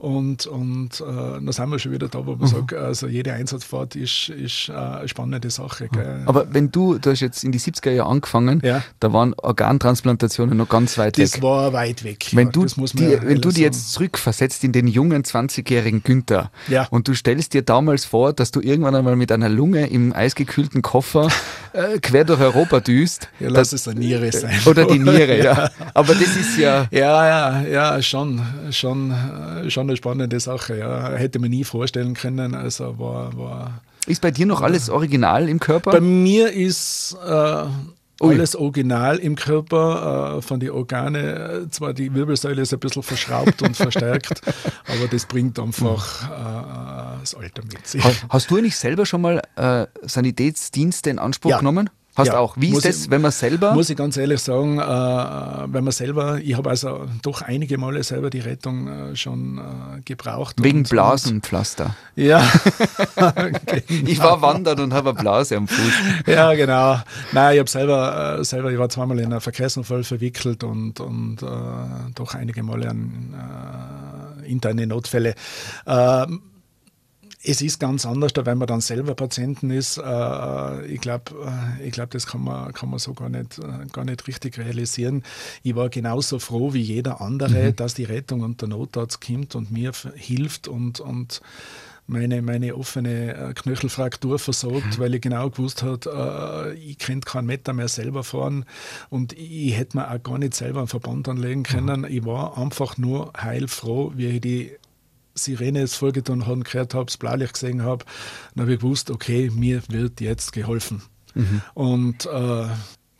[0.00, 2.46] Und, und äh, dann sind wir schon wieder da, wo man mhm.
[2.46, 5.90] sagt, also jede Einsatzfahrt ist, ist äh, eine spannende Sache.
[5.92, 6.22] Gell?
[6.24, 8.82] Aber wenn du, du hast jetzt in die 70er Jahre angefangen, ja.
[8.98, 11.42] da waren Organtransplantationen noch ganz weit das weg.
[11.42, 12.28] Das war weit weg.
[12.32, 16.86] Wenn ja, du, die, wenn du die jetzt zurückversetzt in den jungen 20-jährigen Günther ja.
[16.90, 20.80] und du stellst dir damals vor, dass du irgendwann einmal mit einer Lunge im eisgekühlten
[20.80, 21.28] Koffer
[21.74, 23.28] äh, quer durch Europa düst.
[23.38, 24.60] Ja, lass es eine Niere sein.
[24.64, 25.70] Oder die Niere, ja.
[25.92, 26.86] Aber das ist ja...
[26.90, 29.14] Ja, ja, ja, schon, schon,
[29.68, 30.78] schon eine spannende Sache.
[30.78, 31.10] Ja.
[31.10, 32.54] Hätte man nie vorstellen können.
[32.54, 35.92] Also war, war ist bei dir noch alles original im Körper?
[35.92, 37.64] Bei mir ist äh,
[38.20, 41.66] alles original im Körper, äh, von den Organe.
[41.70, 44.40] Zwar die Wirbelsäule ist ein bisschen verschraubt und verstärkt,
[44.86, 48.04] aber das bringt einfach äh, das Alter mit sich.
[48.28, 51.58] Hast du eigentlich selber schon mal äh, Sanitätsdienste in Anspruch ja.
[51.58, 51.90] genommen?
[52.20, 52.56] Hast ja, auch.
[52.56, 53.72] Wie ist das, wenn man selber?
[53.72, 58.02] Muss ich ganz ehrlich sagen, äh, wenn man selber, ich habe also doch einige Male
[58.02, 60.56] selber die Rettung äh, schon äh, gebraucht.
[60.62, 61.96] Wegen Blasenpflaster.
[62.16, 62.42] Ja.
[63.88, 65.92] ich war wandern und habe eine Blase am Fuß.
[66.26, 67.00] Ja, genau.
[67.32, 71.42] Nein, ich habe selber, äh, selber, ich war zweimal in einen Verkehrsunfall verwickelt und, und
[71.42, 71.46] äh,
[72.14, 73.34] doch einige Male an
[74.44, 75.34] äh, interne Notfälle.
[75.86, 76.42] Ähm,
[77.42, 79.96] es ist ganz anders, wenn man dann selber Patienten ist.
[79.96, 81.32] Äh, ich glaube,
[81.78, 84.58] äh, ich glaub, das kann man, kann man so gar nicht, äh, gar nicht richtig
[84.58, 85.22] realisieren.
[85.62, 87.76] Ich war genauso froh wie jeder andere, mhm.
[87.76, 91.40] dass die Rettung und der Notarzt kommt und mir hilft und, und
[92.06, 95.02] meine, meine offene Knöchelfraktur versorgt, mhm.
[95.02, 98.64] weil ich genau gewusst habe, ich könnte keinen Meter mehr selber fahren
[99.10, 102.00] und ich hätte mir auch gar nicht selber einen Verband anlegen können.
[102.00, 102.06] Mhm.
[102.06, 104.72] Ich war einfach nur heilfroh, wie ich die
[105.34, 108.04] Sirene jetzt vorgetan haben, gehört habe, das Blaulicht gesehen habe,
[108.54, 111.02] dann habe ich gewusst, okay, mir wird jetzt geholfen.
[111.34, 111.62] Mhm.
[111.74, 112.66] Und äh,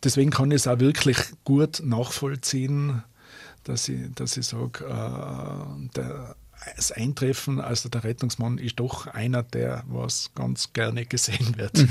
[0.03, 3.03] deswegen kann ich es auch wirklich gut nachvollziehen,
[3.63, 6.01] dass ich, dass ich sage, äh,
[6.75, 11.77] das Eintreffen, also der Rettungsmann ist doch einer, der was ganz gerne gesehen wird.
[11.77, 11.89] Mhm.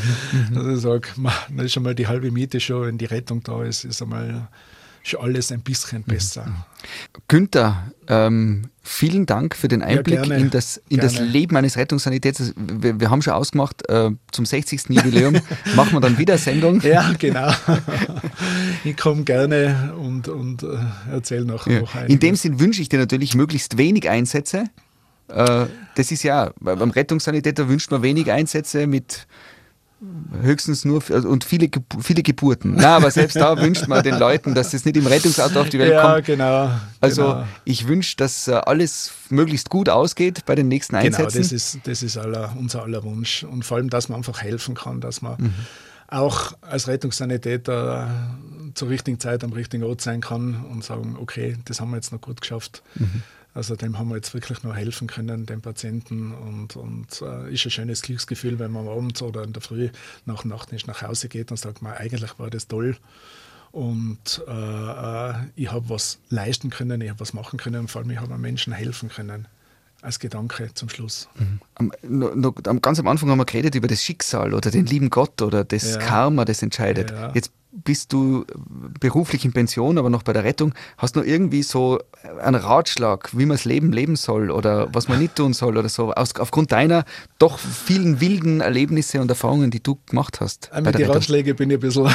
[0.50, 0.54] mhm.
[0.54, 1.08] Dass ich sage,
[1.56, 4.48] das ist schon mal die halbe Miete schon, wenn die Rettung da ist, ist einmal
[5.02, 6.46] schon alles ein bisschen besser.
[6.46, 6.54] Mhm.
[7.28, 12.54] Günther, ähm, vielen Dank für den Einblick ja, in, das, in das Leben eines Rettungssanitäters.
[12.56, 14.88] Wir, wir haben schon ausgemacht, äh, zum 60.
[14.88, 15.34] Jubiläum
[15.76, 16.80] machen wir dann wieder Sendung.
[16.80, 17.52] Ja, genau.
[18.84, 20.78] ich komme gerne und, und äh,
[21.12, 21.80] erzähle noch, ja.
[21.80, 24.64] noch In dem Sinn wünsche ich dir natürlich möglichst wenig Einsätze.
[25.28, 29.26] Äh, das ist ja, beim Rettungssanitäter wünscht man wenig Einsätze mit
[30.40, 31.68] höchstens nur also, und viele,
[32.00, 32.74] viele Geburten.
[32.76, 35.78] Na, aber selbst da wünscht man den Leuten, dass es nicht im Rettungsauto auf die
[35.78, 36.26] Welt ja, kommt.
[36.26, 36.70] genau.
[37.00, 37.46] Also genau.
[37.64, 41.18] ich wünsche, dass äh, alles möglichst gut ausgeht bei den nächsten Einsätzen.
[41.18, 43.44] Genau, das ist, das ist aller, unser aller Wunsch.
[43.44, 45.54] Und vor allem, dass man einfach helfen kann, dass man mhm.
[46.10, 48.36] Auch als Rettungssanitäter
[48.74, 52.12] zur richtigen Zeit am richtigen Ort sein kann und sagen, okay, das haben wir jetzt
[52.12, 52.82] noch gut geschafft.
[52.94, 53.22] Mhm.
[53.52, 56.32] Also dem haben wir jetzt wirklich nur helfen können, dem Patienten.
[56.32, 59.90] Und, und äh, ist ein schönes Glücksgefühl, wenn man abends oder in der Früh
[60.24, 62.96] nach Nachttisch nach Hause geht und sagt, man, eigentlich war das toll.
[63.72, 68.02] Und äh, äh ich habe was leisten können, ich habe was machen können und vor
[68.02, 69.46] allem ich habe Menschen helfen können
[70.02, 71.28] als Gedanke zum Schluss.
[71.38, 71.60] Mhm.
[71.74, 75.10] Am, no, no, ganz am Anfang haben wir geredet über das Schicksal oder den lieben
[75.10, 75.98] Gott oder das ja.
[75.98, 77.10] Karma, das entscheidet.
[77.10, 77.32] Ja.
[77.34, 78.44] Jetzt bist du
[78.98, 80.74] beruflich in Pension, aber noch bei der Rettung.
[80.98, 82.00] Hast du noch irgendwie so
[82.42, 85.88] einen Ratschlag, wie man das Leben leben soll oder was man nicht tun soll oder
[85.88, 87.04] so, aus, aufgrund deiner
[87.38, 90.70] doch vielen wilden Erlebnisse und Erfahrungen, die du gemacht hast?
[90.82, 92.08] Mit den Ratschlägen bin ich ein bisschen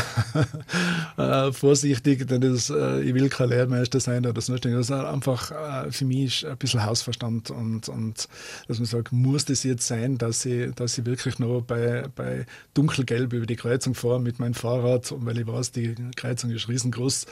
[1.17, 4.91] äh, vorsichtig, denn das, äh, ich will kein Lehrmeister sein oder sonst irgendwas.
[4.91, 8.27] Also einfach äh, für mich ist ein bisschen Hausverstand und, und
[8.67, 12.45] dass man sagt, muss das jetzt sein, dass ich, dass ich wirklich noch bei, bei
[12.73, 17.25] dunkelgelb über die Kreuzung fahre mit meinem Fahrrad, weil ich weiß, die Kreuzung ist riesengroß,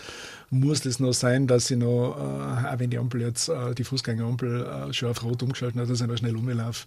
[0.50, 3.84] muss das noch sein, dass ich noch, äh, auch wenn die Ampel jetzt, äh, die
[3.84, 6.86] Fußgängerampel äh, schon auf Rot umgeschaltet hat, dass ich noch schnell umlaufe,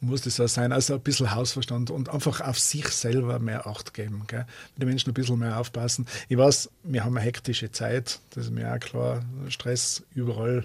[0.00, 0.72] muss das so sein.
[0.72, 4.24] Also ein bisschen Hausverstand und einfach auf sich selber mehr Acht geben.
[4.26, 4.46] Gell?
[4.76, 6.06] Den Menschen ein bisschen mehr aufpassen.
[6.28, 10.64] Ich weiß, wir haben eine hektische Zeit, das ist mir auch klar, Stress überall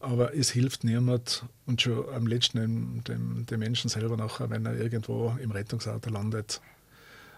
[0.00, 4.76] aber es hilft niemand und schon am letzten dem, dem Menschen selber nachher, wenn er
[4.76, 6.60] irgendwo im Rettungsauto landet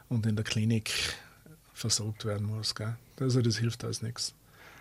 [0.08, 0.90] und in der Klinik
[1.78, 2.74] versorgt werden muss.
[2.74, 2.96] Gell?
[3.20, 4.34] Also das hilft alles nichts.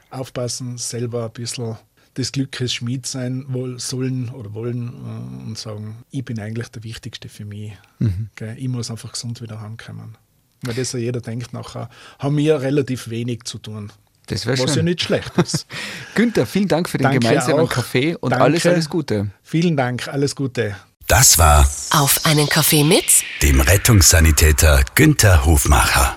[0.09, 1.77] Aufpassen, selber ein bisschen
[2.15, 3.45] des Glückes Schmied sein
[3.77, 7.73] sollen oder wollen äh, und sagen, ich bin eigentlich der Wichtigste für mich.
[7.99, 8.29] Mhm.
[8.55, 10.17] Ich muss einfach gesund wieder heimkommen.
[10.63, 13.91] Weil das ja jeder denkt nachher, haben wir relativ wenig zu tun.
[14.25, 14.75] Das Was schön.
[14.75, 15.67] ja nicht schlecht ist.
[16.15, 17.69] Günther, vielen Dank für den Danke gemeinsamen auch.
[17.69, 18.43] Kaffee und Danke.
[18.43, 19.29] alles, alles Gute.
[19.43, 20.75] Vielen Dank, alles Gute.
[21.07, 23.05] Das war Auf einen Kaffee mit
[23.41, 26.16] dem Rettungssanitäter Günther Hofmacher.